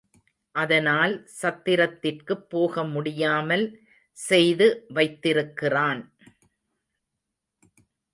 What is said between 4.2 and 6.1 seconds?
செய்து வைத்திருக்கிறான்.